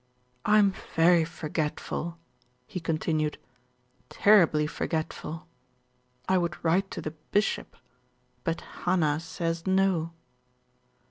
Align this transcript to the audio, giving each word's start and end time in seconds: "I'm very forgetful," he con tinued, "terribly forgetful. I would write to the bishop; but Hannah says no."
"I'm 0.45 0.73
very 0.95 1.23
forgetful," 1.23 2.17
he 2.65 2.79
con 2.79 2.97
tinued, 2.97 3.35
"terribly 4.09 4.65
forgetful. 4.65 5.45
I 6.27 6.39
would 6.39 6.65
write 6.65 6.89
to 6.89 7.03
the 7.03 7.11
bishop; 7.11 7.75
but 8.43 8.61
Hannah 8.81 9.19
says 9.19 9.67
no." 9.67 10.13